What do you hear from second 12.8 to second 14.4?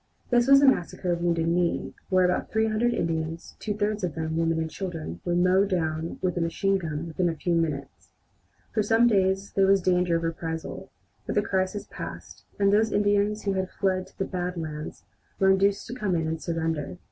Indians who had fled to the